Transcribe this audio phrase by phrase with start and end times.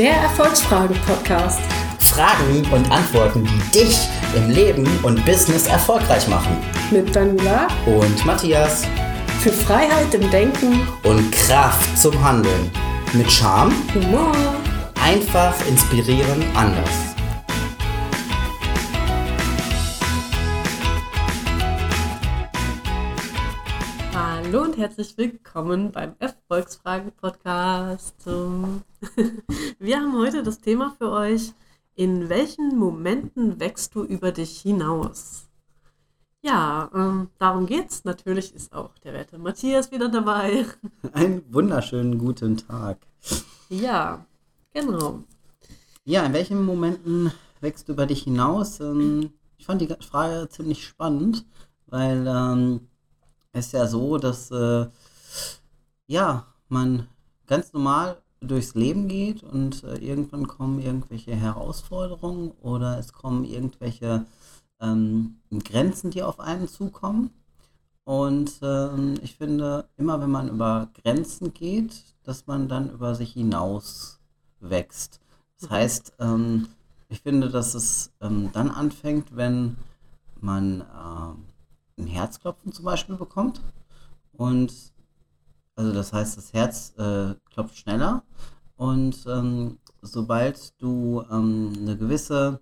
[0.00, 1.60] Der Erfolgsfragen-Podcast.
[1.98, 3.98] Fragen und Antworten, die dich
[4.34, 6.56] im Leben und Business erfolgreich machen.
[6.90, 8.86] Mit Daniela Und Matthias.
[9.42, 12.70] für Freiheit im Denken, Und Kraft zum Handeln.
[13.12, 14.32] Mit Charme, Humor.
[15.04, 17.09] einfach inspirieren, anders.
[24.80, 28.14] Herzlich willkommen beim Erfolgsfragen-Podcast.
[29.78, 31.52] Wir haben heute das Thema für euch,
[31.96, 35.50] in welchen Momenten wächst du über dich hinaus?
[36.40, 38.04] Ja, ähm, darum geht's.
[38.04, 40.64] Natürlich ist auch der werte Matthias wieder dabei.
[41.12, 43.06] Einen wunderschönen guten Tag.
[43.68, 44.24] Ja,
[44.72, 45.24] genau.
[46.04, 48.80] Ja, in welchen Momenten wächst du über dich hinaus?
[48.80, 51.44] Ähm, ich fand die Frage ziemlich spannend,
[51.86, 52.88] weil ähm,
[53.52, 54.86] ist ja so, dass äh,
[56.06, 57.08] ja, man
[57.46, 64.26] ganz normal durchs Leben geht und äh, irgendwann kommen irgendwelche Herausforderungen oder es kommen irgendwelche
[64.80, 67.30] ähm, Grenzen, die auf einen zukommen.
[68.04, 73.32] Und ähm, ich finde, immer wenn man über Grenzen geht, dass man dann über sich
[73.34, 74.20] hinaus
[74.60, 75.20] wächst.
[75.60, 75.74] Das Mhm.
[75.74, 76.68] heißt, ähm,
[77.08, 79.76] ich finde, dass es ähm, dann anfängt, wenn
[80.40, 81.44] man ähm,
[82.00, 83.60] ein Herzklopfen zum Beispiel bekommt.
[84.32, 84.72] Und
[85.76, 88.22] also das heißt, das Herz äh, klopft schneller.
[88.76, 92.60] Und ähm, sobald du ähm, eine gewisse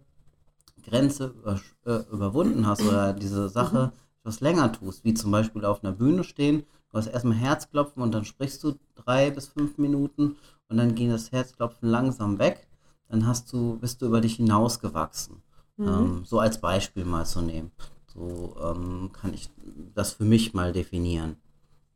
[0.83, 5.83] Grenze über, äh, überwunden hast oder diese Sache etwas länger tust, wie zum Beispiel auf
[5.83, 10.37] einer Bühne stehen, du hast erstmal Herzklopfen und dann sprichst du drei bis fünf Minuten
[10.69, 12.67] und dann geht das Herzklopfen langsam weg,
[13.09, 15.43] dann hast du, bist du über dich hinausgewachsen.
[15.77, 15.89] Mhm.
[15.89, 17.71] Ähm, so als Beispiel mal zu nehmen.
[18.19, 19.49] So ähm, kann ich
[19.95, 21.37] das für mich mal definieren.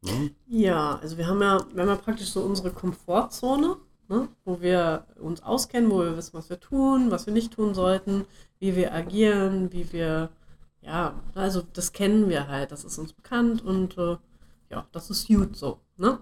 [0.03, 0.31] Ne?
[0.47, 3.77] Ja, also wir haben ja, wir haben ja praktisch so unsere Komfortzone,
[4.09, 7.75] ne, wo wir uns auskennen, wo wir wissen, was wir tun, was wir nicht tun
[7.75, 8.25] sollten,
[8.59, 10.31] wie wir agieren, wie wir,
[10.82, 14.16] ja, also das kennen wir halt, das ist uns bekannt und äh,
[14.71, 16.19] ja, das ist gut so, ne?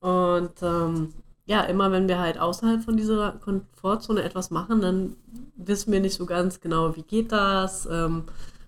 [0.00, 1.14] Und ähm,
[1.46, 5.16] ja, immer wenn wir halt außerhalb von dieser Komfortzone etwas machen, dann
[5.56, 8.24] wissen wir nicht so ganz genau, wie geht das, ähm,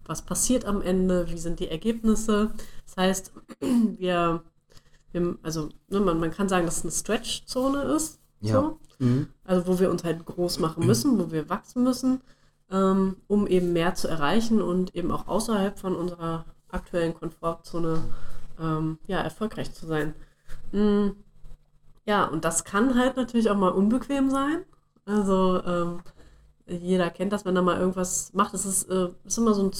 [0.08, 2.52] was passiert am Ende, wie sind die Ergebnisse.
[2.84, 4.42] Das heißt, wir,
[5.12, 8.20] wir also ne, man, man kann sagen, dass es eine Stretch-Zone ist.
[8.40, 8.52] Ja.
[8.52, 8.80] So.
[8.98, 9.28] Mhm.
[9.44, 12.20] Also wo wir uns halt groß machen müssen, wo wir wachsen müssen,
[12.70, 18.02] ähm, um eben mehr zu erreichen und eben auch außerhalb von unserer aktuellen Komfortzone
[18.60, 20.14] ähm, ja, erfolgreich zu sein.
[20.72, 21.10] Mm,
[22.06, 24.64] ja, und das kann halt natürlich auch mal unbequem sein.
[25.04, 26.00] Also ähm,
[26.66, 28.54] jeder kennt das, wenn er mal irgendwas macht.
[28.54, 29.70] Es ist, äh, ist immer so ein,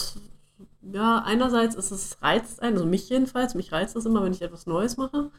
[0.93, 4.43] ja, einerseits ist es reizt einen, also mich jedenfalls, mich reizt es immer, wenn ich
[4.43, 5.31] etwas Neues mache.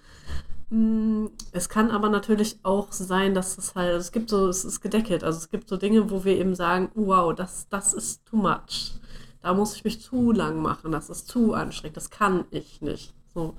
[0.69, 4.81] Mm, Es kann aber natürlich auch sein, dass es halt, es gibt so, es ist
[4.81, 5.23] gedeckelt.
[5.23, 8.93] Also es gibt so Dinge, wo wir eben sagen, wow, das, das ist too much.
[9.41, 13.13] Da muss ich mich zu lang machen, das ist zu anstrengend, das kann ich nicht.
[13.33, 13.55] So.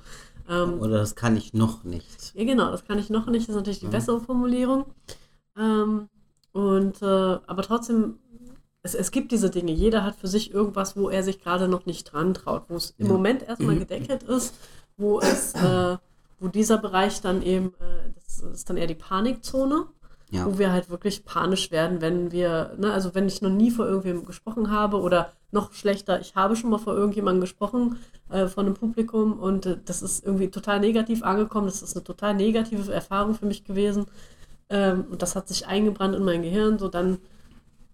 [0.48, 2.34] Ähm, Oder das kann ich noch nicht.
[2.34, 3.92] ja, genau, das kann ich noch nicht, das ist natürlich die Ja.
[3.92, 4.84] bessere Formulierung.
[5.56, 6.08] Ähm,
[6.58, 8.18] und, äh, aber trotzdem,
[8.82, 9.70] es, es gibt diese Dinge.
[9.70, 12.94] Jeder hat für sich irgendwas, wo er sich gerade noch nicht dran traut, wo es
[12.98, 13.12] im Ja.
[13.12, 14.54] Moment erstmal gedeckelt ist,
[14.96, 15.96] wo es, äh,
[16.40, 19.86] wo dieser Bereich dann eben, äh, das ist dann eher die Panikzone,
[20.32, 20.46] Ja.
[20.46, 23.86] wo wir halt wirklich panisch werden, wenn wir, ne, also wenn ich noch nie vor
[23.86, 27.98] irgendwem gesprochen habe oder noch schlechter, ich habe schon mal vor irgendjemandem gesprochen,
[28.30, 32.02] äh, von einem Publikum und äh, das ist irgendwie total negativ angekommen, das ist eine
[32.04, 34.06] total negative Erfahrung für mich gewesen
[34.70, 37.18] ähm, und das hat sich eingebrannt in mein Gehirn, so dann,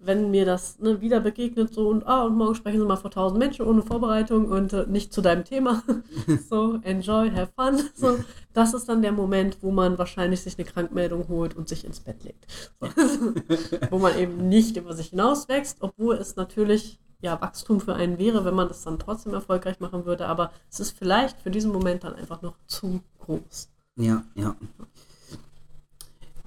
[0.01, 3.11] wenn mir das ne, wieder begegnet, so und ah, und morgen sprechen sie mal vor
[3.11, 5.83] tausend Menschen ohne Vorbereitung und äh, nicht zu deinem Thema,
[6.51, 8.19] so enjoy, have fun, so,
[8.53, 12.01] das ist dann der Moment, wo man wahrscheinlich sich eine Krankmeldung holt und sich ins
[12.01, 12.47] Bett legt.
[12.81, 12.89] So.
[13.91, 18.45] wo man eben nicht über sich hinauswächst, obwohl es natürlich ja Wachstum für einen wäre,
[18.45, 22.05] wenn man das dann trotzdem erfolgreich machen würde, aber es ist vielleicht für diesen Moment
[22.05, 23.71] dann einfach noch zu groß.
[23.97, 24.57] Ja, ja.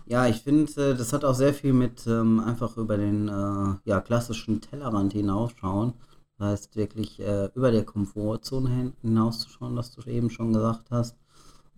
[0.09, 3.75] Ja, ich finde, äh, das hat auch sehr viel mit ähm, einfach über den äh,
[3.83, 5.94] ja, klassischen Tellerrand hinausschauen.
[6.38, 11.18] Das heißt, wirklich äh, über der Komfortzone hin, hinauszuschauen, was du eben schon gesagt hast.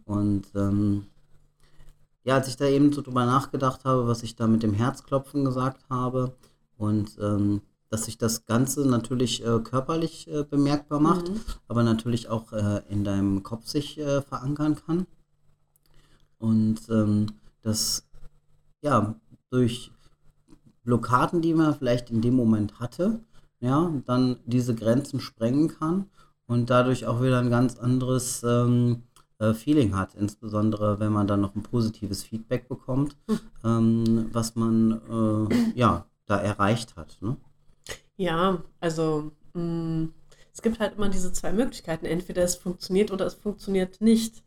[0.06, 1.08] Und ähm,
[2.24, 5.44] ja, als ich da eben so drüber nachgedacht habe, was ich da mit dem Herzklopfen
[5.44, 6.36] gesagt habe
[6.78, 11.40] und ähm, dass sich das Ganze natürlich äh, körperlich äh, bemerkbar macht, Mhm.
[11.68, 15.08] aber natürlich auch äh, in deinem Kopf sich äh, verankern kann.
[16.38, 17.28] Und ähm,
[17.62, 18.09] das
[18.82, 19.16] ja
[19.50, 19.92] durch
[20.84, 23.20] Blockaden, die man vielleicht in dem Moment hatte,
[23.60, 26.10] ja, dann diese Grenzen sprengen kann
[26.48, 29.04] und dadurch auch wieder ein ganz anderes ähm,
[29.40, 33.40] äh, Feeling hat, insbesondere wenn man dann noch ein positives Feedback bekommt, Hm.
[33.64, 35.02] ähm, was man
[35.46, 37.18] äh, ja da erreicht hat.
[37.22, 37.38] Ne?
[38.18, 40.10] Ja, also mh,
[40.54, 42.06] es gibt halt immer diese zwei Möglichkeiten.
[42.06, 44.44] Entweder es funktioniert oder es funktioniert nicht.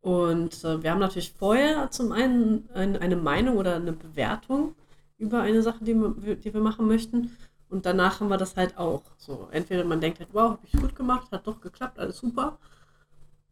[0.00, 4.74] Und äh, wir haben natürlich vorher zum einen ein, eine Meinung oder eine Bewertung
[5.18, 7.36] über eine Sache, die, wir- die wir machen möchten.
[7.68, 9.02] Und danach haben wir das halt auch.
[9.18, 12.58] So, entweder man denkt halt, wow, habe ich gut gemacht, hat doch geklappt, alles super.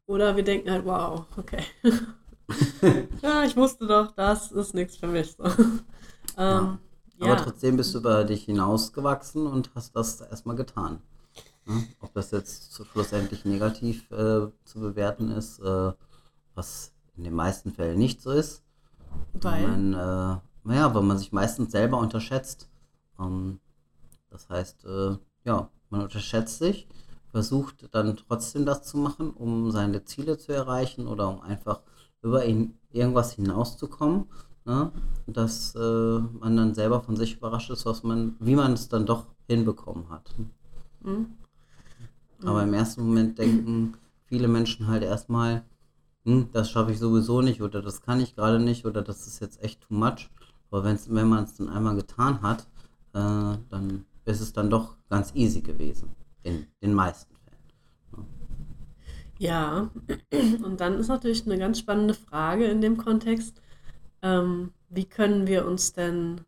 [0.07, 1.63] Oder wir denken halt, wow, okay.
[3.23, 5.33] ja, ich wusste doch, das ist nichts für mich.
[5.37, 5.45] So.
[6.39, 6.79] ähm,
[7.21, 7.37] Aber ja.
[7.37, 11.01] trotzdem bist du über dich hinausgewachsen und hast das erstmal getan.
[11.67, 11.87] Ne?
[12.01, 15.93] Ob das jetzt schlussendlich negativ äh, zu bewerten ist, äh,
[16.57, 18.63] was in den meisten Fällen nicht so ist.
[19.35, 19.67] Weil?
[19.67, 22.69] Man, äh, naja, weil man sich meistens selber unterschätzt.
[23.21, 23.61] Ähm,
[24.31, 26.89] das heißt, äh, ja, man unterschätzt sich,
[27.31, 31.81] versucht dann trotzdem das zu machen, um seine Ziele zu erreichen oder um einfach
[32.23, 34.27] über ihn, irgendwas hinauszukommen.
[34.65, 34.91] Ne?
[35.27, 39.07] Dass äh, man dann selber von sich überrascht ist, was man, wie man es dann
[39.07, 40.35] doch hinbekommen hat.
[41.05, 41.27] Hm?
[42.45, 43.95] Aber im ersten Moment denken
[44.25, 45.65] viele Menschen halt erstmal,
[46.27, 49.41] hm, das schaffe ich sowieso nicht oder das kann ich gerade nicht oder das ist
[49.41, 50.29] jetzt echt too much.
[50.71, 52.67] Aber wenn's, wenn man es dann einmal getan hat,
[53.15, 56.11] äh, dann ist es dann doch ganz easy gewesen.
[56.43, 58.27] In den meisten Fällen.
[59.39, 59.91] Ja,
[60.65, 63.63] und dann ist natürlich eine ganz spannende Frage in dem Kontext,
[64.23, 66.41] ähm, wie können wir uns denn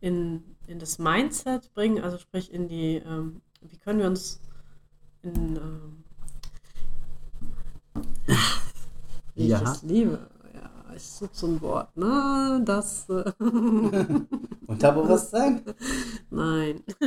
[0.00, 4.40] in, in das Mindset bringen, also sprich in die, ähm, wie können wir uns
[5.22, 6.04] in, ähm,
[9.38, 9.62] wie ich Ja.
[9.62, 10.18] es liebe,
[10.54, 13.32] ja, ich suche so ein Wort, ne, das, äh,
[14.66, 15.62] Unterbewusstsein?
[16.30, 16.82] nein,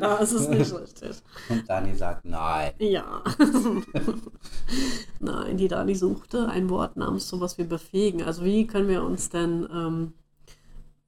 [0.00, 1.22] das ist nicht richtig.
[1.48, 2.72] Und Dani sagt nein.
[2.78, 3.22] Ja.
[5.20, 8.22] Nein, die Dani suchte ein Wort namens sowas wie befähigen.
[8.22, 10.12] Also wie können wir uns denn ähm,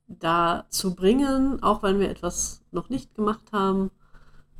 [0.08, 3.90] dazu bringen, auch wenn wir etwas noch nicht gemacht haben,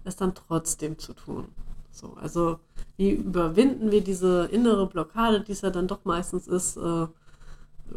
[0.05, 1.49] es dann trotzdem zu tun.
[1.91, 2.61] So, also
[2.97, 7.07] wie überwinden wir diese innere Blockade, die es ja dann doch meistens ist, äh,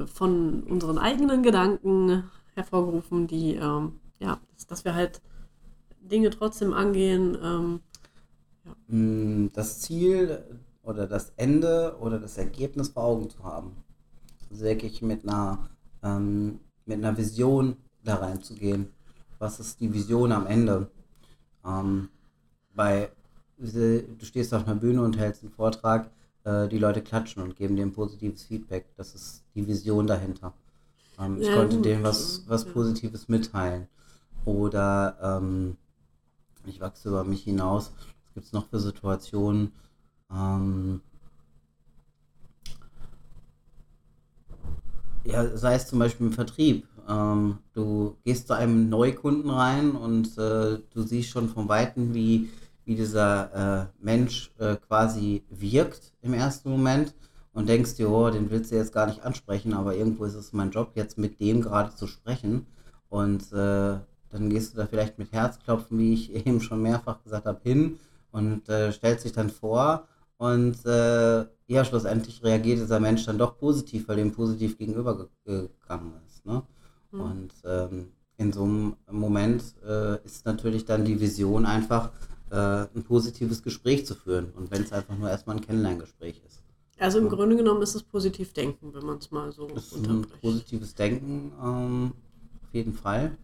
[0.07, 5.21] von unseren eigenen Gedanken hervorgerufen, die, ähm, ja, dass, dass wir halt
[6.01, 7.81] Dinge trotzdem angehen, ähm,
[8.87, 10.43] Mm, Das Ziel
[10.83, 13.75] oder das Ende oder das Ergebnis vor Augen zu haben.
[14.51, 15.69] Also wirklich mit einer,
[16.03, 18.89] ähm, mit einer Vision da reinzugehen.
[19.39, 20.89] Was ist die Vision am Ende?
[21.65, 22.09] Ähm,
[22.75, 23.11] bei,
[23.71, 26.10] du stehst auf einer Bühne und hältst einen Vortrag,
[26.44, 28.86] äh, die Leute klatschen und geben dir ein positives Feedback.
[28.98, 30.54] Das ist die Vision dahinter.
[31.19, 31.86] Ähm, ich Ja, konnte gut.
[31.86, 32.71] denen was, was Ja.
[32.71, 33.88] Positives mitteilen.
[34.45, 35.77] Oder ähm,
[36.65, 37.92] ich wachse über mich hinaus.
[37.98, 39.71] Was gibt es noch für Situationen?
[40.31, 41.01] Ähm,
[45.24, 46.88] ja, sei es zum Beispiel im Vertrieb.
[47.07, 52.50] Ähm, du gehst zu einem Neukunden rein und äh, du siehst schon von Weitem, wie,
[52.85, 57.13] wie dieser äh, Mensch äh, quasi wirkt im ersten Moment
[57.53, 60.53] und denkst dir, oh, den willst du jetzt gar nicht ansprechen, aber irgendwo ist es
[60.53, 62.65] mein Job, jetzt mit dem gerade zu sprechen.
[63.09, 64.00] Und äh,
[64.30, 68.00] dann gehst du da vielleicht mit Herzklopfen, wie ich eben schon mehrfach gesagt habe, hin
[68.31, 70.07] und äh, stellst dich dann vor
[70.38, 76.46] und äh, ja, schlussendlich reagiert dieser Mensch dann doch positiv, weil dem positiv gegenübergegangen ist.
[76.46, 76.63] Ne?
[77.12, 77.22] Mhm.
[77.22, 78.07] Und ähm,
[78.38, 82.12] in so einem Moment äh, ist natürlich dann die Vision einfach,
[82.53, 84.51] äh, ein positives Gespräch zu führen.
[84.55, 86.62] Und wenn es einfach nur erstmal ein Kennenlerngespräch ist.
[87.00, 87.27] Also im.
[87.29, 90.41] Grunde genommen ist es positiv denken, wenn man es mal so Das ist ein unterbricht.
[90.41, 92.13] positives Denken, ähm,
[92.63, 93.38] auf jeden Fall.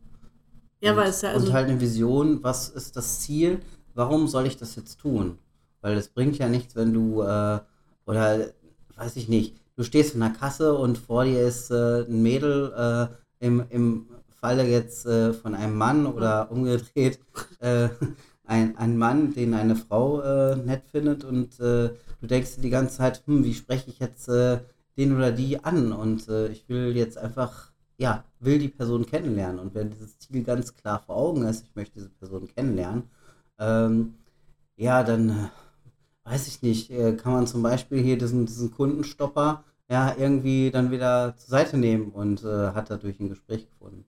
[0.82, 3.60] Ja, und, weil es ja also und halt eine Vision, was ist das Ziel,
[3.96, 5.40] warum soll ich das jetzt tun?
[5.82, 7.60] Weil es bringt ja nichts, wenn du, äh,
[8.06, 8.54] oder
[8.96, 12.72] weiß ich nicht, du stehst in der Kasse und vor dir ist äh, ein Mädel,
[12.78, 17.20] äh, im, im Falle jetzt äh, von einem Mann oder umgedreht,
[17.60, 17.90] äh,
[18.50, 21.90] ein, ein Mann, den eine Frau äh, nett findet und äh,
[22.20, 24.60] du denkst dir die ganze Zeit, hm, wie spreche ich jetzt äh,
[24.98, 25.94] den oder die an?
[25.94, 29.60] Und äh, ich will jetzt einfach, ja, will die Person kennenlernen.
[29.60, 33.04] Und wenn dieses Ziel ganz klar vor Augen ist, ich möchte diese Person kennenlernen,
[33.60, 34.16] ähm,
[34.78, 39.64] ja, dann äh, weiß ich nicht, äh, kann man zum Beispiel hier diesen, diesen Kundenstopper
[39.90, 44.06] ja irgendwie dann wieder zur Seite nehmen und hat dadurch ein Gespräch gefunden.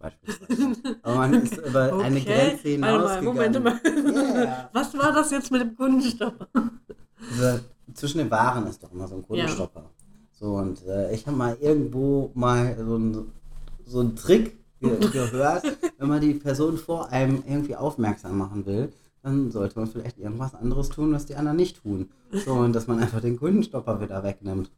[0.00, 0.96] Ja, beispielsweise.
[1.02, 3.80] Aber man ist über eine Grenze Warte mal, Moment mal.
[3.84, 4.70] Yeah.
[4.72, 6.48] Was war das jetzt mit dem Kundenstopp?
[7.30, 9.90] Diese, zwischen den Waren ist doch immer so ein Kundenstopper.
[10.32, 13.32] So, und äh, ich habe mal irgendwo mal so einen
[13.86, 15.64] so einen Trick ge gehört,
[15.98, 20.54] wenn man die Person vor einem irgendwie aufmerksam machen will, dann sollte man vielleicht irgendwas
[20.54, 22.10] anderes tun, was die anderen nicht tun.
[22.32, 24.70] So, und dass man einfach den Kundenstopper wieder wegnimmt.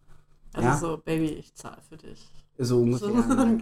[0.52, 0.76] Also Ja.
[0.76, 2.30] so, Baby, ich zahle für dich.
[2.60, 3.14] So ungefähr So.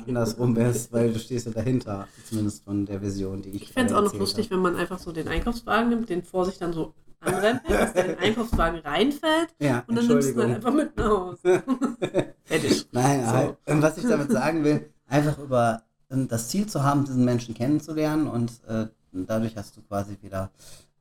[0.08, 3.92] andersrum wär's, weil du stehst ja dahinter, zumindest von der Vision, die ich Ich fände
[3.92, 4.56] es auch noch lustig, habe.
[4.56, 8.04] wenn man einfach so den Einkaufswagen nimmt, den vor sich dann so anrempelt, dass der
[8.06, 10.54] in den Einkaufswagen reinfällt Ja, und dann nimmst du ihn Entschuldigung.
[10.54, 11.62] einfach mit nach Hause.
[12.44, 12.86] Fertig.
[12.92, 13.30] Nein, So.
[13.32, 17.24] halt, ähm, was ich damit sagen will, einfach über ähm, das Ziel zu haben, diesen
[17.24, 20.50] Menschen kennenzulernen und äh, dadurch hast du quasi wieder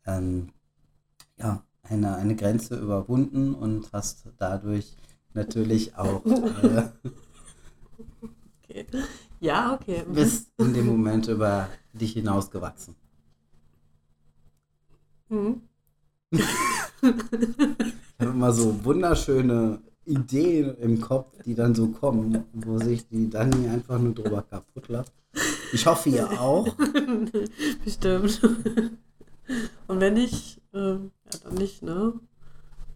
[0.06, 0.50] ähm,
[1.38, 4.96] ja, eine, eine Grenze überwunden und hast dadurch
[5.34, 6.26] natürlich auch
[6.64, 6.84] äh,
[8.76, 8.86] Okay.
[9.42, 10.04] Ja, okay.
[10.08, 10.14] Mhm.
[10.14, 12.96] bis in dem Moment über dich hinausgewachsen.
[15.30, 15.62] Mhm.
[16.32, 16.42] Ich
[18.20, 23.68] habe immer so wunderschöne Ideen im Kopf, die dann so kommen, wo sich die Dani
[23.68, 25.12] einfach nur drüber kaputt lacht.
[25.74, 26.74] Ich hoffe, ihr auch.
[27.84, 28.42] Bestimmt.
[29.88, 32.14] Und wenn nicht, ähm, ja, dann nicht, ne?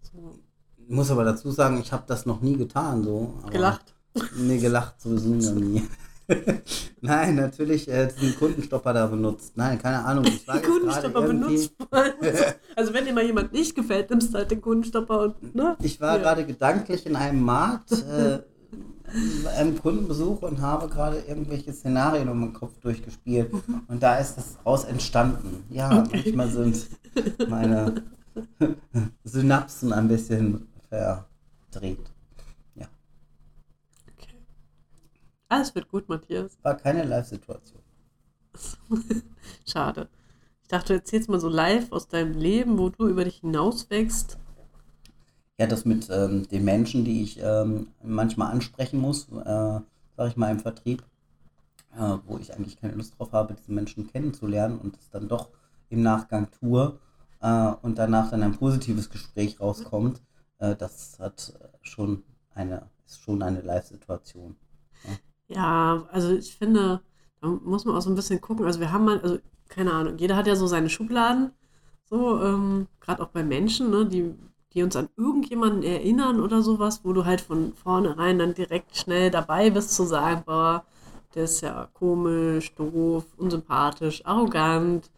[0.01, 0.39] So,
[0.87, 3.37] muss aber dazu sagen, ich habe das noch nie getan, so.
[3.51, 3.93] Gelacht.
[4.37, 5.83] Nee, gelacht sowieso noch nie.
[7.01, 9.53] Nein, natürlich äh, diesen Kundenstopper da benutzt.
[9.55, 10.25] Nein, keine Ahnung.
[10.25, 11.73] Ich war gerade Kundenstopper benutzt.
[12.75, 15.75] also wenn dir mal jemand nicht gefällt, nimmst du halt den Kundenstopper und, ne?
[15.81, 16.21] ich war Ja.
[16.21, 18.39] gerade gedanklich in einem Markt, äh,
[19.57, 23.51] einem Kundenbesuch und habe gerade irgendwelche Szenarien um den Kopf durchgespielt.
[23.87, 25.63] Und da ist das raus entstanden.
[25.71, 26.85] Ja, manchmal sind
[27.49, 28.03] meine
[29.23, 32.11] Synapsen ein bisschen verdreht.
[34.15, 34.35] Okay.
[35.49, 36.57] Alles wird gut, Matthias.
[36.61, 37.81] War keine Live-Situation.
[39.65, 40.07] Schade.
[40.61, 44.37] Ich dachte, du erzählst mal so live aus deinem Leben, wo du über dich hinauswächst.
[45.57, 49.79] Ja, das mit ähm, den Menschen, die ich ähm, manchmal ansprechen muss, äh,
[50.15, 51.03] sage ich mal im Vertrieb,
[51.97, 55.49] äh, wo ich eigentlich keine Lust drauf habe, diese Menschen kennenzulernen und es dann doch
[55.89, 56.99] im Nachgang tue
[57.41, 60.21] äh, und danach dann ein positives Gespräch rauskommt,
[60.59, 64.55] äh, das hat äh, schon eine, ist schon eine Live-Situation.
[65.49, 67.01] Ja, also ich finde,
[67.41, 68.65] da muss man auch so ein bisschen gucken.
[68.65, 71.51] Also wir haben mal, also keine Ahnung, jeder hat ja so seine Schubladen,
[72.05, 74.35] so, ähm, gerade auch bei Menschen, ne, die,
[74.73, 79.31] die uns an irgendjemanden erinnern oder sowas, wo du halt von vornherein dann direkt schnell
[79.31, 80.85] dabei bist zu sagen, boah,
[81.35, 85.09] der ist ja komisch, doof, unsympathisch, arrogant,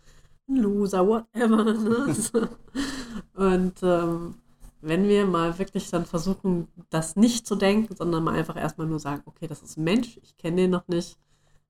[0.50, 1.66] ein Loser, whatever.
[1.74, 2.50] Ne?
[3.36, 4.36] Und ähm,
[4.82, 9.00] wenn wir mal wirklich dann versuchen, das nicht zu denken, sondern mal einfach erstmal nur
[9.00, 11.18] sagen, okay, das ist ein Mensch, ich kenne den noch nicht,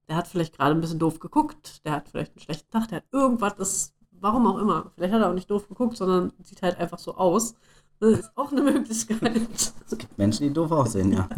[0.08, 2.98] der hat vielleicht gerade ein bisschen doof geguckt, der hat vielleicht einen schlechten Tag, der
[2.98, 6.62] hat irgendwas, das, warum auch immer, vielleicht hat er auch nicht doof geguckt, sondern sieht
[6.62, 7.56] halt einfach so aus.
[8.00, 9.42] Das ist auch eine Möglichkeit.
[9.86, 11.30] Es gibt Menschen, die doof aussehen, ja.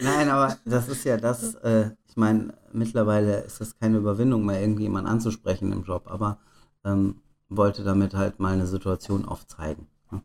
[0.00, 4.60] Nein, aber das ist ja das, äh, ich meine, mittlerweile ist das keine Überwindung mehr,
[4.60, 6.38] irgendjemanden anzusprechen im Job, aber
[6.84, 9.86] ähm, wollte damit halt mal eine Situation aufzeigen.
[10.10, 10.22] ne?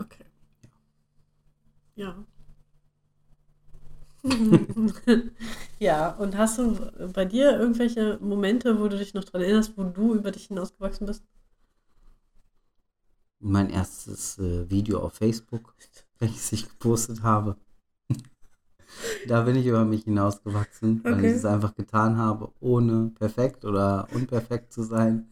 [0.00, 0.24] Okay.
[1.96, 2.24] Ja.
[5.78, 6.74] ja, und hast du
[7.14, 11.06] bei dir irgendwelche Momente, wo du dich noch dran erinnerst, wo du über dich hinausgewachsen
[11.06, 11.24] bist?
[13.40, 15.74] Mein erstes äh, Video auf Facebook,
[16.20, 17.56] welches ich gepostet habe.
[19.24, 21.26] da bin ich über mich hinausgewachsen, weil Okay.
[21.26, 25.28] ich es einfach getan habe, ohne perfekt oder unperfekt zu sein.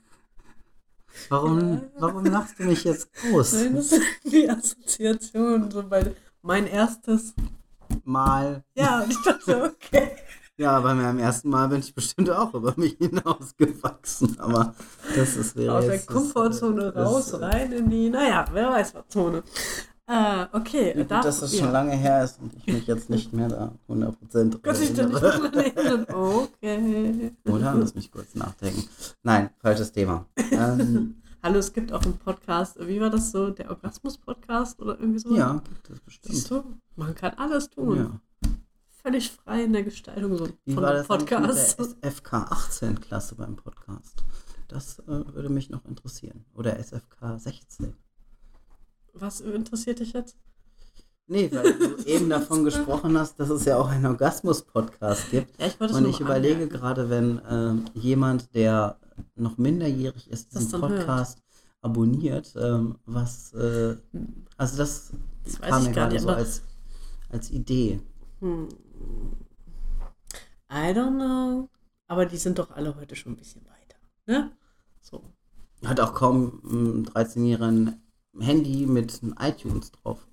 [1.28, 3.52] Warum, warum lachst du mich jetzt aus?
[3.52, 7.34] Nein, das ist die Assoziation, so bei mein erstes.
[8.04, 8.64] Mal.
[8.74, 10.10] Ja, und ich dachte, okay.
[10.58, 14.40] Ja, bei meinem ersten Mal bin ich bestimmt auch über mich hinausgewachsen.
[14.40, 14.74] Aber
[15.14, 19.42] das ist wäre Aus der Komfortzone raus, rein in die, naja, wer weiß was Zone.
[20.08, 21.64] Äh, okay, Wie gut, da- dass das ja.
[21.64, 25.06] schon lange her ist und ich mich jetzt nicht mehr da 100% Gott, ich da
[25.50, 26.12] nicht.
[26.14, 27.32] Okay.
[27.44, 27.74] Oder?
[27.74, 28.84] Lass mich kurz nachdenken.
[29.24, 30.24] Nein, falsches Thema.
[30.52, 32.76] Ähm, Hallo, es gibt auch einen Podcast.
[32.86, 33.50] Wie war das so?
[33.50, 35.34] Der Orgasmus-Podcast oder irgendwie so?
[35.36, 36.50] ja, gibt es Siehst bestimmt.
[36.50, 36.74] du?
[36.96, 37.96] Man kann alles tun.
[37.96, 38.20] Ja.
[39.02, 41.78] Völlig frei in der Gestaltung so Wie von war das Podcast.
[41.80, 44.24] mit der SFK 18 Klasse beim Podcast?
[44.68, 46.44] Das äh, würde mich noch interessieren.
[46.54, 47.94] Oder SFK 16.
[49.18, 50.36] Was interessiert dich jetzt?
[51.26, 55.58] Nee, weil du eben davon gesprochen hast, dass es ja auch einen Orgasmus-Podcast gibt.
[55.60, 56.72] Ja, ich wollte Und ich überlege anmerken.
[56.72, 58.98] gerade, wenn ähm, jemand, der
[59.34, 61.00] noch minderjährig ist, Das diesen dann hört.
[61.00, 61.42] Podcast
[61.80, 63.96] abonniert, ähm, was, äh,
[64.56, 65.12] also das,
[65.44, 66.62] Das kam ich mir gerade nicht, so als,
[67.30, 68.00] als Idee.
[68.40, 68.68] Hm.
[70.70, 71.68] I don't know.
[72.08, 73.96] Aber die sind doch alle heute schon ein bisschen weiter.
[74.26, 74.52] Ne?
[75.00, 75.22] So.
[75.84, 78.00] Hat auch kaum ein 13-jährigen
[78.40, 80.26] Handy mit iTunes drauf.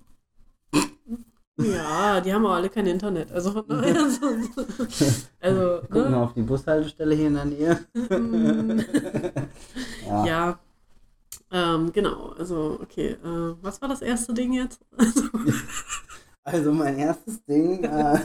[1.56, 3.30] Ja, die haben auch alle kein Internet.
[3.30, 4.10] Also von daher.
[4.10, 4.26] so-
[5.40, 6.16] also, Guck mal ne?
[6.18, 7.78] auf die Bushaltestelle hier in der Nähe.
[10.06, 10.26] Ja.
[10.26, 10.58] ja.
[11.50, 13.10] Ähm, genau, also, okay.
[13.12, 14.80] Äh, was war das erste Ding jetzt?
[14.96, 15.22] Also,
[16.46, 18.18] Also mein erstes Ding, äh,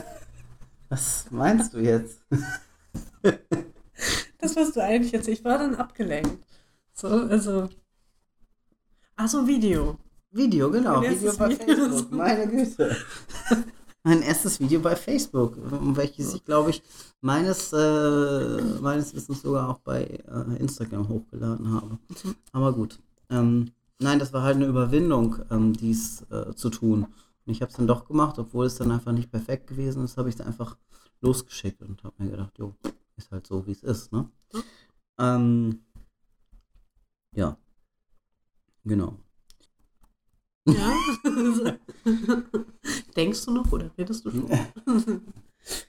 [0.90, 2.20] was meinst du jetzt?
[4.38, 5.28] das, was du eigentlich jetzt.
[5.28, 6.38] Ich war dann abgelenkt.
[6.92, 7.68] So, also.
[9.22, 9.98] Ach so, Video.
[10.30, 11.02] Video, genau.
[11.02, 11.76] Video bei Video.
[11.76, 12.10] Facebook.
[12.10, 12.96] Meine Güte.
[14.02, 16.82] Mein erstes Video bei Facebook, um welches ich, glaube ich,
[17.20, 21.98] meines, äh, meines Wissens sogar auch bei äh, Instagram hochgeladen habe.
[22.52, 22.98] Aber gut.
[23.28, 27.04] Ähm, nein, das war halt eine Überwindung, ähm, dies äh, zu tun.
[27.44, 30.16] Und ich habe es dann doch gemacht, obwohl es dann einfach nicht perfekt gewesen ist,
[30.16, 30.78] habe ich es einfach
[31.20, 32.72] losgeschickt und habe mir gedacht, jo,
[33.18, 34.30] ist halt so, wie es ist, ne?
[35.18, 35.80] Ähm,
[37.36, 37.58] ja.
[38.84, 39.16] Genau.
[40.66, 40.92] Ja.
[43.16, 44.48] Denkst du noch oder redest du schon?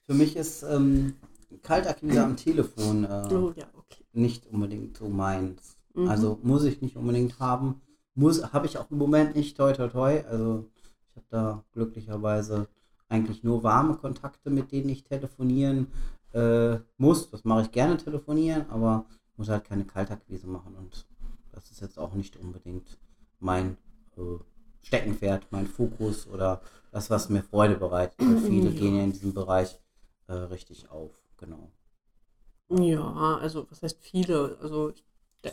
[0.05, 1.15] Für mich ist ähm,
[1.61, 4.03] Kaltakquise am Telefon äh, oh, ja, okay.
[4.13, 5.77] nicht unbedingt so meins.
[5.93, 6.07] Mhm.
[6.07, 7.81] Also muss ich nicht unbedingt haben.
[8.13, 10.23] Muss, habe ich auch im Moment nicht, toi toi toi.
[10.25, 10.69] Also
[11.09, 12.67] ich habe da glücklicherweise
[13.07, 15.87] eigentlich nur warme Kontakte, mit denen ich telefonieren
[16.33, 17.29] äh, muss.
[17.29, 19.05] Das mache ich gerne telefonieren, aber
[19.37, 21.05] muss halt keine Kaltakquise machen und
[21.51, 22.97] das ist jetzt auch nicht unbedingt
[23.39, 23.77] mein
[24.17, 24.21] äh,
[24.83, 28.15] Steckenpferd, mein Fokus oder das, was mir Freude bereitet.
[28.19, 29.79] Weil viele gehen ja in diesem Bereich
[30.27, 31.71] äh, richtig auf, genau.
[32.69, 34.57] Ja, also was heißt viele?
[34.61, 35.03] Also ich,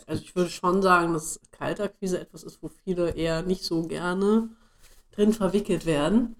[0.07, 4.49] also ich würde schon sagen, dass Kaltakquise etwas ist, wo viele eher nicht so gerne
[5.11, 6.35] drin verwickelt werden.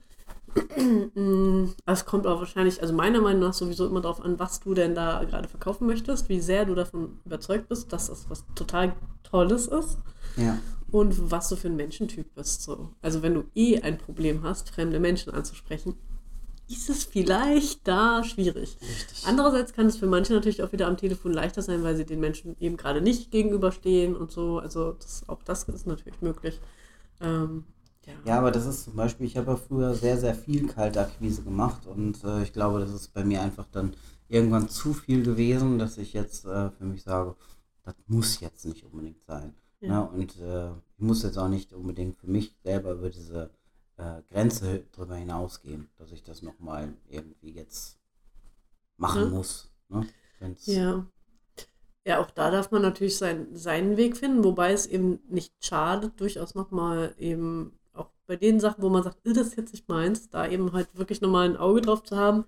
[1.85, 4.95] Es kommt aber wahrscheinlich, also meiner Meinung nach sowieso immer darauf an, was du denn
[4.95, 9.67] da gerade verkaufen möchtest, wie sehr du davon überzeugt bist, dass das was total Tolles
[9.67, 9.97] ist
[10.37, 10.57] Ja.
[10.91, 12.63] und was du für ein Menschentyp bist.
[12.63, 12.89] So.
[13.01, 15.95] Also wenn du eh ein Problem hast, fremde Menschen anzusprechen,
[16.69, 18.77] ist es vielleicht da schwierig.
[18.81, 19.23] Richtig.
[19.25, 22.19] Andererseits kann es für manche natürlich auch wieder am Telefon leichter sein, weil sie den
[22.19, 24.59] Menschen eben gerade nicht gegenüberstehen und so.
[24.59, 26.59] Also das, auch das ist natürlich möglich.
[27.21, 27.63] Ähm,
[28.09, 28.31] ja.
[28.33, 31.85] Ja, aber das ist zum Beispiel, ich habe ja früher sehr, sehr viel Kaltakquise gemacht
[31.87, 33.95] und äh, ich glaube, das ist bei mir einfach dann
[34.27, 37.35] irgendwann zu viel gewesen, dass ich jetzt äh, für mich sage,
[37.83, 39.55] das muss jetzt nicht unbedingt sein.
[39.81, 39.89] Ja.
[40.03, 40.09] Ne?
[40.09, 43.49] Und äh, ich muss jetzt auch nicht unbedingt für mich selber über diese
[43.97, 47.97] äh, Grenze drüber hinausgehen, dass ich das nochmal irgendwie jetzt
[48.97, 49.31] machen Mhm.
[49.31, 49.71] muss.
[49.89, 50.05] Ne?
[50.39, 51.05] Wenn's, Ja.
[52.05, 56.19] Ja, auch da darf man natürlich sein, seinen Weg finden, wobei es eben nicht schadet,
[56.19, 57.78] durchaus nochmal eben
[58.29, 60.87] bei den Sachen, wo man sagt, "Äh, das ist jetzt nicht meins, da eben halt
[60.93, 62.45] wirklich nochmal ein Auge drauf zu haben.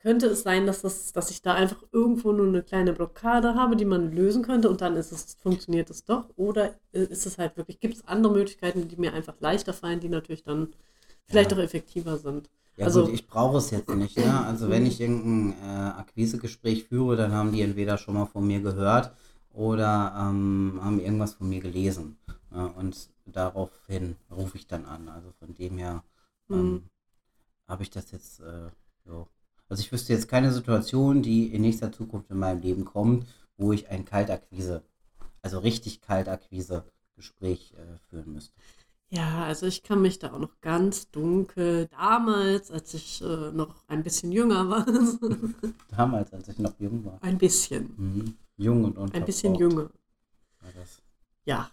[0.00, 3.76] Könnte es sein, dass, das, dass ich da einfach irgendwo nur eine kleine Blockade habe,
[3.76, 6.28] die man lösen könnte und dann ist es, funktioniert es doch?
[6.36, 10.00] Oder äh, ist es halt wirklich, gibt es andere Möglichkeiten, die mir einfach leichter fallen,
[10.00, 10.68] die natürlich dann
[11.26, 11.58] vielleicht Ja.
[11.58, 12.48] auch effektiver sind?
[12.76, 14.16] Ja Also- gut, ich brauche es jetzt nicht.
[14.16, 14.44] Ne?
[14.46, 18.60] Also wenn ich irgendein äh, Akquisegespräch führe, dann haben die entweder schon mal von mir
[18.60, 19.12] gehört
[19.52, 22.16] oder ähm, haben irgendwas von mir gelesen.
[22.54, 25.08] Ja, und daraufhin rufe ich dann an.
[25.08, 26.02] Also von dem her
[26.50, 26.90] ähm, Mhm.
[27.68, 28.70] habe ich das jetzt, äh,
[29.04, 29.28] so.
[29.68, 33.72] Also ich wüsste jetzt keine Situation, die in nächster Zukunft in meinem Leben kommt, wo
[33.72, 34.82] ich ein Kaltakquise,
[35.42, 38.54] also richtig Kaltakquise-Gespräch äh, führen müsste.
[39.08, 43.74] Ja, also ich kann mich da auch noch ganz dunkel damals, als ich äh, noch
[43.88, 44.84] ein bisschen jünger war,
[45.96, 47.18] Damals, als ich noch jung war.
[47.22, 48.36] ein bisschen, Mhm.
[48.56, 49.90] Jung und unverbraucht ein bisschen jünger.
[50.60, 51.02] war das.
[51.46, 51.70] Ja,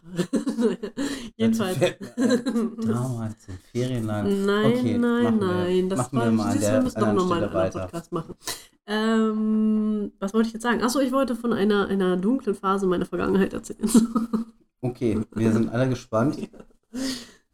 [1.36, 1.78] jedenfalls.
[2.16, 4.46] Damals im Ferienland.
[4.46, 7.14] Nein, Okay, nein, machen wir- nein, das machen war, wir mal siehst wir müssen doch
[7.14, 7.72] nochmal einen.
[7.72, 8.36] Podcast machen.
[8.86, 10.82] Ähm, was wollte ich jetzt sagen?
[10.84, 13.90] Achso, ich wollte von einer, einer dunklen Phase meiner Vergangenheit erzählen.
[14.86, 16.38] Okay, wir sind alle gespannt.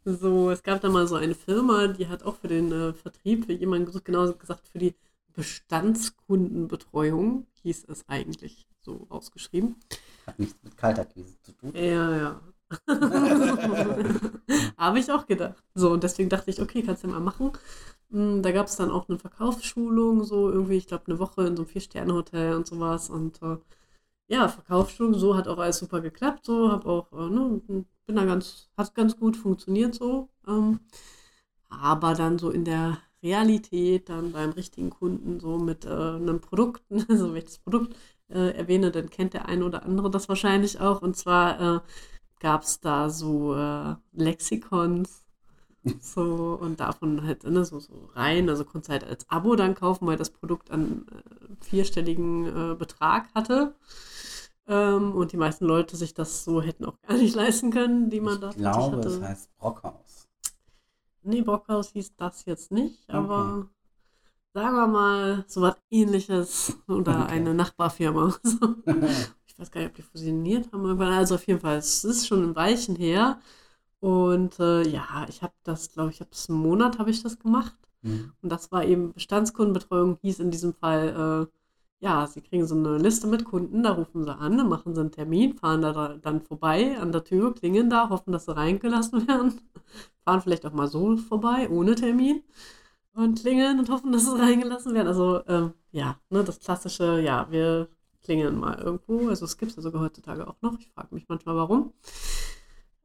[0.04, 3.46] So, es gab da mal so eine Firma, die hat auch für den äh, Vertrieb,
[3.46, 4.94] wie jemand gesucht, genau gesagt, für die
[5.34, 9.76] Bestandskundenbetreuung, hieß es eigentlich so ausgeschrieben.
[10.26, 11.72] Hat nichts mit Kaltakquise zu tun.
[11.74, 12.40] Ja, ja.
[14.76, 15.62] Habe ich auch gedacht.
[15.74, 17.52] So, und deswegen dachte ich, okay, kannst du ja mal machen.
[18.10, 21.56] Mm, Da gab es dann auch eine Verkaufsschulung, so irgendwie, ich glaube, eine Woche in
[21.56, 23.08] so einem Vier-Sterne-Hotel und sowas.
[23.10, 23.56] Und äh,
[24.28, 27.60] ja, Verkaufsschulung, so hat auch alles super geklappt, so, habe auch, äh, ne,
[28.06, 30.28] bin da ganz, hat ganz gut funktioniert so.
[30.48, 30.80] Ähm,
[31.70, 36.82] aber dann so in der Realität, dann beim richtigen Kunden, so mit äh, einem Produkt,
[37.08, 37.96] also wenn ich das Produkt
[38.28, 41.02] äh, erwähne, dann kennt der eine oder andere das wahrscheinlich auch.
[41.02, 41.80] Und zwar äh,
[42.40, 45.24] gab es da so äh, Lexikons.
[46.00, 48.48] So, und davon halt ne, so, so rein.
[48.50, 52.74] Also konntest du halt als Abo dann kaufen, weil das Produkt einen äh, vierstelligen äh,
[52.74, 53.74] Betrag hatte.
[54.68, 58.20] Ähm, und die meisten Leute sich das so hätten auch gar nicht leisten können, die
[58.20, 59.08] man da Ich glaube, hatte.
[59.08, 60.19] es heißt Brockhaus.
[61.22, 63.68] Nee, Brockhaus hieß das jetzt nicht, aber
[64.54, 67.32] sagen wir mal so was ähnliches oder Okay.
[67.34, 68.34] eine Nachbarfirma.
[69.46, 71.12] Ich weiß gar nicht, ob die fusioniert haben irgendwann.
[71.12, 73.40] Also auf jeden Fall, es ist schon ein Weichen her.
[74.00, 77.38] Und äh, ja, ich habe das, glaube ich, habe es einen Monat habe ich das
[77.38, 77.76] gemacht.
[78.02, 78.32] Mhm.
[78.42, 81.59] Und das war eben Bestandskundenbetreuung, hieß in diesem Fall, äh,
[82.00, 85.00] ja, sie kriegen so eine Liste mit Kunden, da rufen sie an, dann machen sie
[85.00, 88.56] einen Termin, fahren da da- dann vorbei an der Tür, klingeln da, hoffen, dass sie
[88.56, 89.60] reingelassen werden,
[90.24, 92.42] fahren vielleicht auch mal so vorbei, ohne Termin
[93.14, 95.08] und klingeln und hoffen, dass sie reingelassen werden.
[95.08, 97.88] Also, ähm, ja, ne, das klassische, ja, wir
[98.22, 99.28] klingeln mal irgendwo.
[99.28, 100.78] Also, es gibt es ja sogar heutzutage auch noch.
[100.78, 101.92] Ich frage mich manchmal, warum.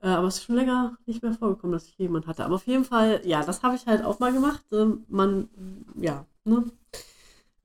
[0.01, 2.45] Äh, aber es ist schon länger nicht mehr vorgekommen, dass ich jemand hatte.
[2.45, 4.63] Aber auf jeden Fall, ja, das habe ich halt auch mal gemacht.
[4.71, 5.49] Ähm, man,
[5.95, 6.65] ja, ne?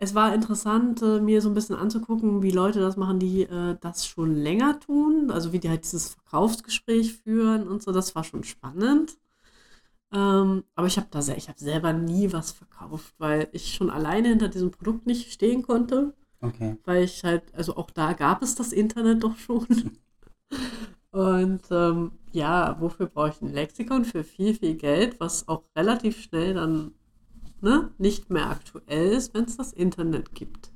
[0.03, 3.77] Es war interessant, äh, mir so ein bisschen anzugucken, wie Leute das machen, die äh,
[3.81, 5.31] das schon länger tun.
[5.31, 7.93] Also wie die halt dieses Verkaufsgespräch führen und so.
[7.93, 9.19] Das war schon spannend.
[10.13, 13.91] Ähm, aber ich habe da sehr, ich habe selber nie was verkauft, weil ich schon
[13.91, 16.77] alleine hinter diesem Produkt nicht stehen konnte Okay.
[16.85, 19.67] weil ich halt, also auch da gab es das Internet doch schon.
[21.13, 26.21] Und ähm, ja, wofür brauche ich ein Lexikon für viel, viel Geld, was auch relativ
[26.23, 26.95] schnell dann
[27.63, 30.71] ne, nicht mehr aktuell ist, wenn es das Internet gibt.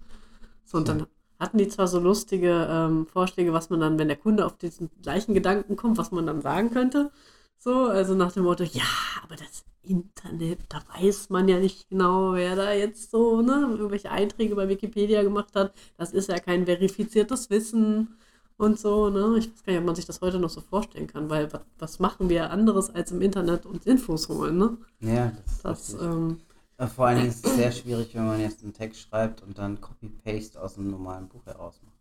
[0.64, 1.06] So, und dann
[1.38, 4.90] hatten die zwar so lustige ähm, Vorschläge, was man dann, wenn der Kunde auf diesen
[5.02, 7.10] gleichen Gedanken kommt, was man dann sagen könnte.
[7.58, 8.82] So, also nach dem Motto, ja,
[9.22, 14.10] aber das Internet, da weiß man ja nicht genau, wer da jetzt so, ne, irgendwelche
[14.10, 15.74] Einträge bei Wikipedia gemacht hat.
[15.96, 18.16] Das ist ja kein verifiziertes Wissen
[18.56, 19.36] und so, ne.
[19.38, 21.98] Ich weiß gar nicht, ob man sich das heute noch so vorstellen kann, weil was,
[21.98, 24.78] machen wir anderes als im Internet uns Infos holen, ne?
[25.00, 26.53] Ja, das ist Das, ähm, Äh,
[26.94, 29.80] Vor allen Dingen ist es sehr schwierig, wenn man jetzt einen Text schreibt und dann
[29.80, 31.94] Copy-Paste aus einem normalen Buch heraus macht.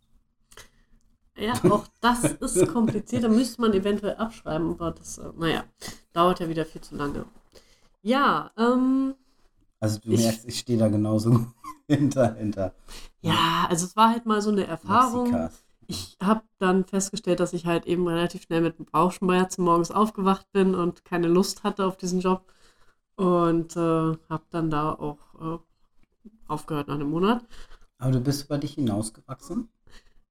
[1.38, 3.23] Ja, auch das ist kompliziert.
[3.23, 5.63] Da müsste man eventuell abschreiben, aber das, äh, naja,
[6.12, 7.25] dauert ja wieder viel zu lange.
[8.01, 9.15] Ja, ähm,
[9.79, 11.47] Also du Ich- merkst, ich stehe da genauso
[11.88, 12.73] hinter, hinter.
[13.21, 15.25] ja, also es war halt mal so eine Erfahrung.
[15.31, 15.63] Lexikas.
[15.88, 20.73] Ich habe dann festgestellt, dass ich halt eben relativ schnell mit Bauchschmerzen morgens aufgewacht bin
[20.75, 22.45] und keine Lust hatte auf diesen Job.
[23.15, 25.60] Und äh, habe dann da auch äh,
[26.47, 27.45] aufgehört nach einem Monat.
[27.97, 29.69] Aber du bist über dich hinausgewachsen?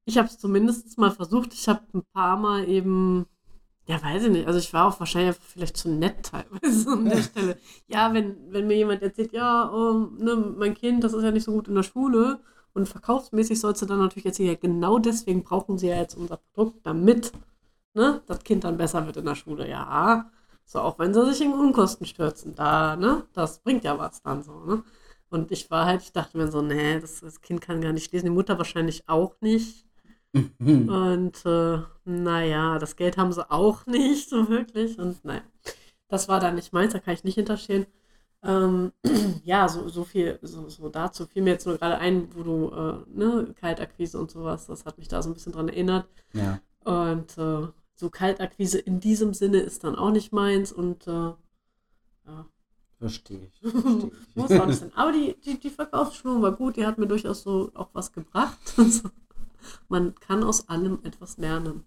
[0.04, 1.54] Ich habe es zumindest mal versucht.
[1.54, 3.26] Ich habe ein paar Mal eben,
[3.86, 7.22] ja, weiß ich nicht, also ich war auch wahrscheinlich vielleicht zu nett teilweise an der
[7.22, 7.58] Stelle.
[7.86, 11.44] Ja, wenn, wenn mir jemand erzählt, ja, oh, ne, mein Kind, das ist ja nicht
[11.44, 12.40] so gut in der Schule
[12.74, 16.38] und verkaufsmäßig sollst du dann natürlich erzählen, ja, genau deswegen brauchen sie ja jetzt unser
[16.38, 17.32] Produkt, damit
[17.94, 19.68] ne, das Kind dann besser wird in der Schule.
[19.68, 20.30] Ja,
[20.64, 24.42] so auch wenn sie sich in Unkosten stürzen, da, ne, das bringt ja was dann
[24.42, 24.82] so, ne.
[25.30, 28.12] Und ich war halt, ich dachte mir so, nee, das, das Kind kann gar nicht
[28.12, 29.86] lesen, die Mutter wahrscheinlich auch nicht.
[30.32, 30.88] Mhm.
[30.88, 34.98] Und äh, naja, das Geld haben sie auch nicht, so wirklich.
[34.98, 35.42] Und naja,
[36.08, 37.86] das war dann nicht meins, da kann ich nicht hinterstehen.
[38.42, 38.92] Ähm,
[39.44, 42.70] ja, so, so viel, so, so dazu fiel mir jetzt nur gerade ein, wo du,
[42.70, 46.08] äh, ne, Kaltakquise und sowas, das hat mich da so ein bisschen dran erinnert.
[46.34, 46.60] Ja.
[46.84, 51.10] Und äh, so Kaltakquise in diesem Sinne ist dann auch nicht meins und äh,
[52.26, 52.46] ja,
[52.98, 53.60] Verstehe ich.
[53.60, 54.36] Verstehe ich.
[54.36, 54.92] muss auch nicht sein.
[54.94, 58.58] Aber die, die, die Verkaufsschulung war gut, die hat mir durchaus so auch was gebracht.
[58.78, 59.10] Also,
[59.88, 61.84] man kann aus allem etwas lernen.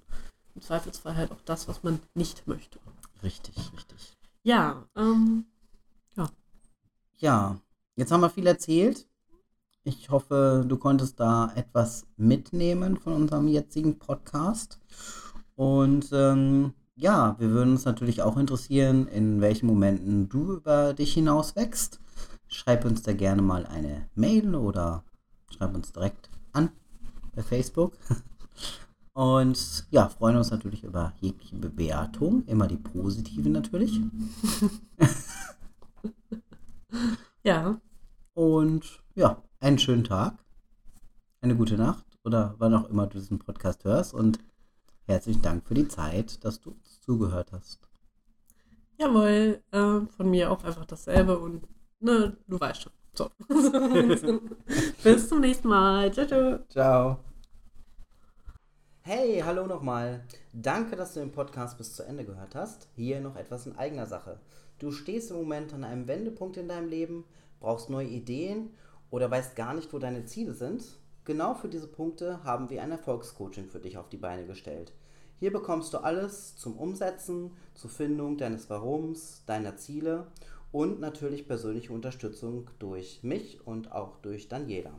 [0.56, 2.80] Im Zweifelsfall halt auch das, was man nicht möchte.
[3.22, 4.14] Richtig, richtig.
[4.44, 5.46] Ja, ähm,
[7.18, 7.60] Ja,
[7.96, 9.08] jetzt haben wir viel erzählt.
[9.84, 14.80] Ich hoffe, du konntest da etwas mitnehmen von unserem jetzigen Podcast.
[15.56, 21.14] Und ähm, ja, wir würden uns natürlich auch interessieren, in welchen Momenten du über dich
[21.14, 22.00] hinaus wächst.
[22.48, 25.04] Schreib uns da gerne mal eine Mail oder
[25.50, 26.70] schreib uns direkt an
[27.36, 27.94] bei Facebook.
[29.14, 34.02] Und ja, freuen uns natürlich über jegliche Bewertung, immer die positive natürlich.
[37.44, 37.80] ja,
[38.34, 40.38] Und ja, einen schönen Tag,
[41.40, 44.14] eine gute Nacht oder wann auch immer du diesen Podcast hörst.
[44.14, 44.40] Und
[45.08, 47.80] herzlichen Dank für die Zeit, dass du uns zugehört hast.
[48.98, 51.68] jawohl, äh, von mir auch einfach dasselbe und
[52.00, 52.94] ne, du weißt schon.
[53.14, 53.30] So.
[55.04, 56.14] Bis zum nächsten Mal.
[56.14, 56.60] Ciao, ciao.
[56.70, 57.20] Ciao.
[59.02, 60.26] Hey, hallo nochmal.
[60.52, 62.90] Danke, dass du den Podcast bis zu Ende gehört hast.
[62.96, 64.40] Hier noch etwas in eigener Sache.
[64.80, 67.24] Du stehst im Moment an einem Wendepunkt in deinem Leben,
[67.60, 68.72] brauchst neue Ideen
[69.12, 70.84] oder weißt gar nicht, wo deine Ziele sind.
[71.26, 74.94] Genau für diese Punkte haben wir ein Erfolgscoaching für dich auf die Beine gestellt.
[75.40, 80.28] Hier bekommst du alles zum Umsetzen, zur Findung deines Warums, deiner Ziele
[80.72, 84.94] und natürlich persönliche Unterstützung durch mich und auch durch Daniela.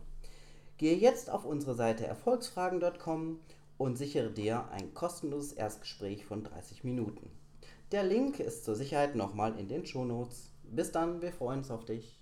[0.79, 3.39] Gehe jetzt auf unsere Seite erfolgsfragen.com
[3.79, 7.31] und sichere dir ein kostenloses Erstgespräch von 30 Minuten.
[7.93, 10.51] Der Link ist zur Sicherheit nochmal in den Shownotes.
[10.65, 12.16] Bis dann, wir freuen uns auf dich.